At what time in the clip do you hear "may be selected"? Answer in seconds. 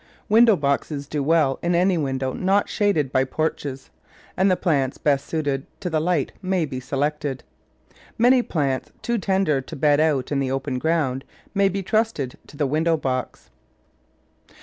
6.41-7.43